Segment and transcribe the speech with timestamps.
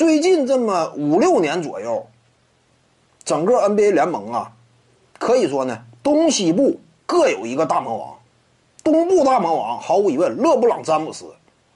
[0.00, 2.06] 最近这么五六年左右，
[3.22, 4.50] 整个 NBA 联盟啊，
[5.18, 8.18] 可以说呢，东西部各有一个大魔王。
[8.82, 11.26] 东部大魔王毫无疑问，勒布朗·詹姆斯，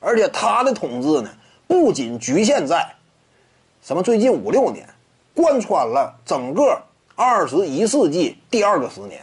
[0.00, 1.30] 而且他的统治呢，
[1.66, 2.94] 不仅局限在
[3.82, 4.86] 什么最近五六年，
[5.34, 6.78] 贯穿了整个
[7.16, 9.22] 二十一世纪第二个十年，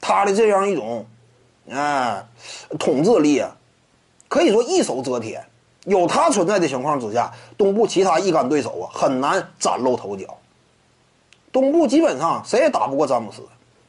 [0.00, 1.06] 他的这样一种，
[1.70, 2.26] 啊，
[2.76, 3.56] 统治力啊，
[4.26, 5.46] 可以说一手遮天。
[5.86, 10.26] 有他存在的情况之下，东部其他一干对手啊，很难崭露头角。
[11.50, 13.40] 东部基本上谁也打不过詹姆斯，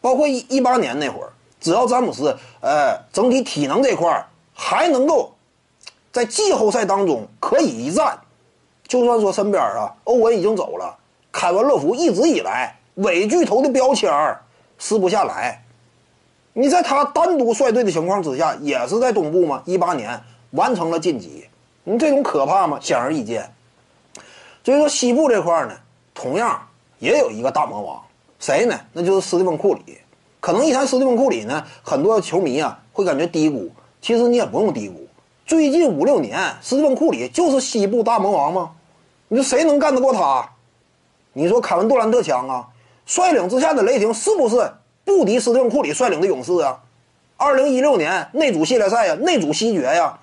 [0.00, 1.30] 包括一一八年那会儿。
[1.60, 5.30] 只要詹姆斯，呃，整体体能这块儿还能够
[6.10, 8.18] 在季后赛当中可以一战，
[8.88, 10.96] 就算说身边啊欧文已经走了，
[11.30, 14.10] 凯文乐福一直以来伪巨头的标签
[14.78, 15.62] 撕不下来。
[16.54, 19.62] 你在他单独率队的情况之下，也是在东部吗？
[19.66, 20.18] 一八年
[20.52, 21.46] 完成了晋级，
[21.84, 22.78] 你这种可怕吗？
[22.80, 23.50] 显而易见。
[24.62, 25.74] 所以说西部这块呢，
[26.14, 26.60] 同样
[26.98, 28.02] 也有一个大魔王，
[28.38, 28.78] 谁呢？
[28.92, 29.98] 那就是斯蒂芬库里。
[30.38, 33.70] 可能一谈斯蒂芬库里呢，很多球迷啊会感觉低估。
[34.00, 35.06] 其实你也不用低估，
[35.46, 38.70] 最近五六年，斯蒂芬库里就是西部大魔王吗？
[39.28, 40.48] 你说谁能干得过他？
[41.32, 42.66] 你说凯文杜兰特强啊？
[43.06, 44.72] 率领之下的雷霆是不是
[45.04, 46.80] 不敌斯蒂芬库里率领的勇士啊？
[47.36, 50.18] 二零一六年内组系列赛呀，内组西决呀，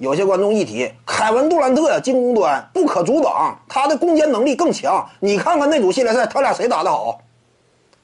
[0.00, 5.06] 有些观众一提凯文杜兰特，进攻端不可阻挡，他的攻坚能力更强。
[5.20, 7.20] 你看看那组系列赛，他俩谁打得好？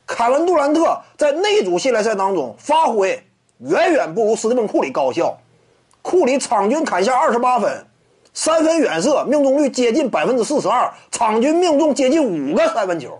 [0.04, 3.18] 凯文杜兰特在那组系列赛当中发挥
[3.60, 5.38] 远远不如斯蒂芬库里高效，
[6.02, 7.86] 库里场均砍下二十八分，
[8.34, 13.18] 三分远射命中率接近百分之四十二，场均命中接近五个三分球，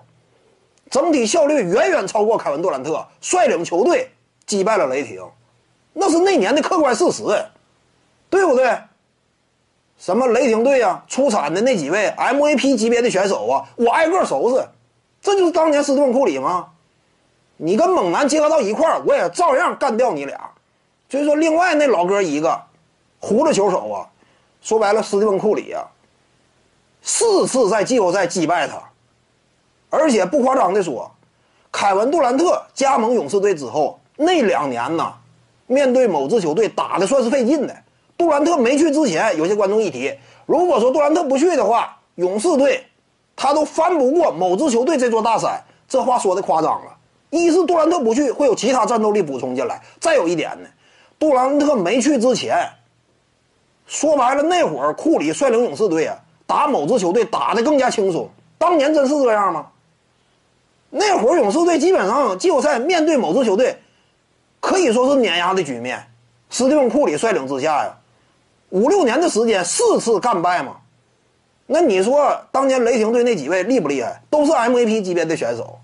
[0.91, 4.11] 整体效率远远超过凯文杜兰特，率领球队
[4.45, 5.23] 击败了雷霆，
[5.95, 7.23] 那是那年的客观事实，
[8.37, 8.79] 对不对？
[9.99, 14.69] 什么雷霆队啊，出产的那几位 MVP 级别的选手啊，我挨个收拾，
[15.23, 16.69] 这就是当年斯蒂芬库里吗？
[17.57, 20.39] 你跟猛男结合到一块儿，我也照样干掉你俩。
[21.09, 22.61] 所以说，另外那老哥一个，
[23.21, 24.07] 胡子球手啊，
[24.61, 25.83] 说白了，斯蒂芬库里啊，
[27.01, 28.79] 四次在季后赛击败他，
[29.89, 31.11] 而且不夸张的说，
[31.73, 35.15] 凯文杜兰特加盟勇士队之后那两年呢，
[35.67, 37.75] 面对某支球队打的算是费劲的。
[38.17, 40.13] 杜兰特没去之前，有些观众一提，
[40.47, 42.85] 如果说杜兰特不去的话，勇士队
[43.35, 45.63] 他都翻不过某支球队这座大山。
[45.89, 46.97] 这话说的夸张了。
[47.31, 49.81] 一是杜兰特不去，会有其他战斗力补充进来。
[50.01, 50.69] 再有一点呢，
[51.19, 52.57] 杜兰特没去之前，
[53.87, 56.17] 说白了那会儿库里率领勇士队啊，
[56.47, 58.29] 打某支球队打得更加轻松。
[58.59, 59.67] 当年真是这样吗？
[60.89, 63.77] 那会儿勇士队基本上季后赛面对某支球队，
[64.61, 66.05] 可以说是碾压的局面。
[66.49, 67.97] 斯蒂芬库里率领之下呀，
[68.71, 70.77] 五六年的时间四次干败嘛。
[71.67, 74.23] 那你说当年雷霆队那几位厉不厉害？
[74.31, 75.79] 都是 MVP 级别的选手。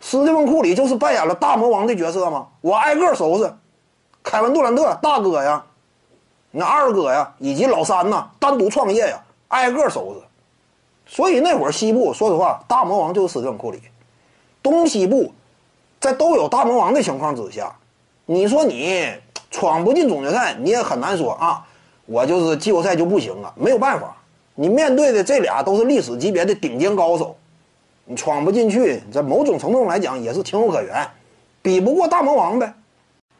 [0.00, 2.48] 斯蒂芬库里就是扮演了大魔王的角色吗？
[2.60, 3.52] 我挨个收拾，
[4.22, 5.64] 凯文杜兰特大哥呀，
[6.50, 10.20] 那二哥呀，以及老三呐，单独创业呀，挨个收拾。
[11.06, 13.80] 所以那会儿西部，说实话，大魔王就是斯蒂芬库里。
[14.62, 15.32] 东西部，
[16.00, 17.74] 在都有大魔王的情况之下，
[18.26, 19.08] 你说你
[19.50, 21.64] 闯不进总决赛，你也很难说啊。
[22.06, 24.16] 我就是季后赛就不行啊，没有办法。
[24.54, 27.36] 你面对的这俩都是历史级别的顶尖高手。
[28.04, 31.06] 你闯不进去，在某种程度上来讲也是情有可原，
[31.60, 32.72] 比不过大魔王呗。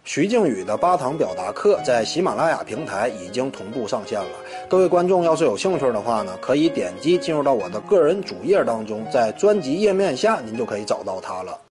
[0.02, 4.30] 徐静宇的八堂表达课在喜马拉雅平台已经同步上线了，
[4.68, 11.58] 各位观众要是有兴趣的话呢，可以点击进入到我的个人主页当中，在专辑页面下您就可以找到它了。